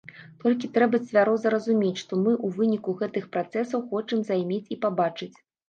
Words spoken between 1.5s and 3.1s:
разумець, што мы ў выніку